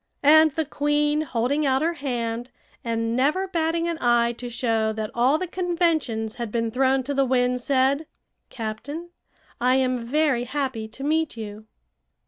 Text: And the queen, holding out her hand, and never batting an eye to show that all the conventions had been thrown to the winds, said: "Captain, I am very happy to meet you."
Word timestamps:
And 0.23 0.49
the 0.53 0.65
queen, 0.65 1.21
holding 1.21 1.63
out 1.63 1.83
her 1.83 1.93
hand, 1.93 2.49
and 2.83 3.15
never 3.15 3.47
batting 3.47 3.87
an 3.87 3.99
eye 4.01 4.31
to 4.33 4.49
show 4.49 4.91
that 4.93 5.11
all 5.13 5.37
the 5.37 5.45
conventions 5.45 6.37
had 6.37 6.51
been 6.51 6.71
thrown 6.71 7.03
to 7.03 7.13
the 7.13 7.23
winds, 7.23 7.63
said: 7.63 8.07
"Captain, 8.49 9.11
I 9.59 9.75
am 9.75 9.99
very 10.03 10.45
happy 10.45 10.87
to 10.87 11.03
meet 11.03 11.37
you." 11.37 11.65